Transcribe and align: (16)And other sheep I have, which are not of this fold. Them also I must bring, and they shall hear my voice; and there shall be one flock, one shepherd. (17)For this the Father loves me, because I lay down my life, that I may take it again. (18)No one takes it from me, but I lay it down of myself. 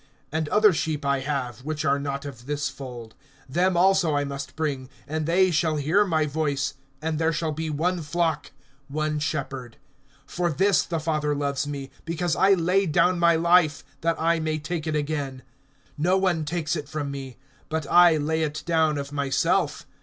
(16)And 0.33 0.47
other 0.49 0.73
sheep 0.73 1.05
I 1.05 1.19
have, 1.19 1.59
which 1.59 1.85
are 1.85 1.99
not 1.99 2.25
of 2.25 2.47
this 2.47 2.69
fold. 2.69 3.13
Them 3.47 3.77
also 3.77 4.15
I 4.15 4.23
must 4.23 4.55
bring, 4.55 4.89
and 5.07 5.27
they 5.27 5.51
shall 5.51 5.75
hear 5.75 6.03
my 6.05 6.25
voice; 6.25 6.73
and 7.03 7.19
there 7.19 7.31
shall 7.31 7.51
be 7.51 7.69
one 7.69 8.01
flock, 8.01 8.49
one 8.87 9.19
shepherd. 9.19 9.77
(17)For 10.27 10.57
this 10.57 10.81
the 10.81 10.99
Father 10.99 11.35
loves 11.35 11.67
me, 11.67 11.91
because 12.03 12.35
I 12.35 12.55
lay 12.55 12.87
down 12.87 13.19
my 13.19 13.35
life, 13.35 13.83
that 14.01 14.19
I 14.19 14.39
may 14.39 14.57
take 14.57 14.87
it 14.87 14.95
again. 14.95 15.43
(18)No 15.99 16.19
one 16.19 16.45
takes 16.45 16.75
it 16.75 16.89
from 16.89 17.11
me, 17.11 17.37
but 17.69 17.85
I 17.85 18.17
lay 18.17 18.41
it 18.41 18.63
down 18.65 18.97
of 18.97 19.11
myself. 19.11 19.85